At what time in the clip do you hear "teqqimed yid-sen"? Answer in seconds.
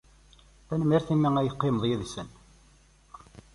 1.49-2.27